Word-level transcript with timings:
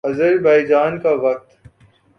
آذربائیجان 0.03 0.99
کا 0.99 1.09
وقت 1.09 1.49